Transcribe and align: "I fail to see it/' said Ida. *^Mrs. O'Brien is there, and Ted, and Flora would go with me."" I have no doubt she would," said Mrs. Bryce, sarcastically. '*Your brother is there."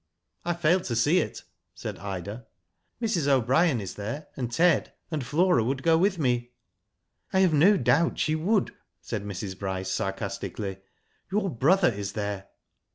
"I 0.45 0.55
fail 0.55 0.79
to 0.79 0.95
see 0.95 1.17
it/' 1.17 1.43
said 1.75 1.99
Ida. 1.99 2.47
*^Mrs. 2.99 3.27
O'Brien 3.27 3.79
is 3.79 3.93
there, 3.93 4.29
and 4.35 4.51
Ted, 4.51 4.93
and 5.11 5.23
Flora 5.23 5.63
would 5.63 5.83
go 5.83 5.95
with 5.95 6.17
me."" 6.17 6.53
I 7.33 7.41
have 7.41 7.53
no 7.53 7.77
doubt 7.77 8.17
she 8.17 8.33
would," 8.33 8.73
said 8.99 9.23
Mrs. 9.23 9.59
Bryce, 9.59 9.91
sarcastically. 9.91 10.79
'*Your 11.31 11.51
brother 11.51 11.89
is 11.93 12.13
there." 12.13 12.47